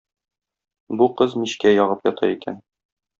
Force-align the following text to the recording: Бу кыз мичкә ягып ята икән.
Бу 1.01 1.07
кыз 1.21 1.35
мичкә 1.41 1.73
ягып 1.77 2.09
ята 2.13 2.31
икән. 2.37 2.59